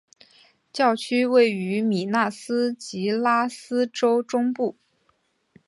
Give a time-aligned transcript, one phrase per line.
[0.73, 4.75] 教区位于米纳斯吉拉斯州中部。